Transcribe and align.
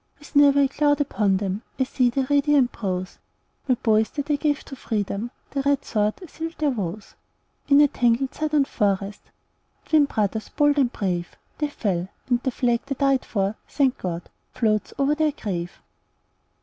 With 0.17 0.35
never 0.35 0.61
a 0.61 0.67
cloud 0.67 0.99
upon 0.99 1.37
them, 1.37 1.61
I 1.79 1.83
see 1.83 2.09
their 2.09 2.25
radiant 2.27 2.71
brows; 2.71 3.19
My 3.67 3.75
boys 3.75 4.09
that 4.09 4.31
I 4.31 4.35
gave 4.35 4.63
to 4.65 4.75
freedom, 4.75 5.29
The 5.51 5.61
red 5.61 5.85
sword 5.85 6.15
sealed 6.27 6.55
their 6.57 6.71
vows! 6.71 7.13
In 7.67 7.79
a 7.81 7.87
tangled 7.87 8.33
Southern 8.33 8.65
forest, 8.65 9.21
Twin 9.85 10.05
brothers 10.05 10.49
bold 10.49 10.79
and 10.79 10.91
brave, 10.91 11.35
They 11.59 11.67
fell; 11.69 12.07
and 12.27 12.41
the 12.41 12.49
flag 12.49 12.81
they 12.87 12.95
died 12.95 13.23
for, 13.25 13.57
Thank 13.69 13.99
God! 13.99 14.23
floats 14.55 14.91
over 14.97 15.13
their 15.13 15.33
grave. 15.33 15.73